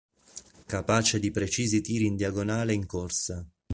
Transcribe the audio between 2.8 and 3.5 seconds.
corsa.